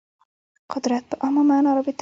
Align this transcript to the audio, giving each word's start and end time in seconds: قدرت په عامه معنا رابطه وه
قدرت 0.73 1.03
په 1.11 1.15
عامه 1.23 1.43
معنا 1.49 1.71
رابطه 1.73 1.87
وه 1.87 1.89